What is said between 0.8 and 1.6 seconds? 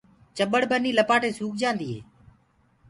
لپآٽي سوُڪ